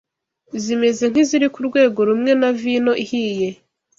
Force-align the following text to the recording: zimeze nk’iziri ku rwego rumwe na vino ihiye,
zimeze 0.63 1.03
nk’iziri 1.11 1.47
ku 1.53 1.59
rwego 1.67 1.99
rumwe 2.09 2.31
na 2.41 2.49
vino 2.59 2.91
ihiye, 3.03 3.49